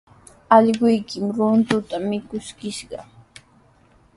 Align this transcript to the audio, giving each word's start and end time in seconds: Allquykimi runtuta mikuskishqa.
Allquykimi 0.55 1.31
runtuta 1.37 1.95
mikuskishqa. 2.07 2.99